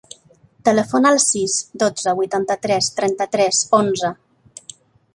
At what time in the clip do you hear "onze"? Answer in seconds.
3.85-4.15